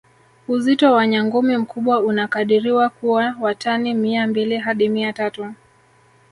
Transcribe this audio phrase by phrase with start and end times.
[0.47, 5.53] Uzito wa nyangumi mkubwa unakadiriwa kuwa wa tani Mia mbili hadi Mia tatu